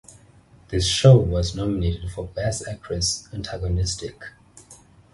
This 0.69 0.87
show 0.87 1.15
was 1.15 1.53
nominated 1.55 2.09
for 2.11 2.25
Best 2.25 2.67
Actress 2.67 3.29
antagonistic. 3.31 4.29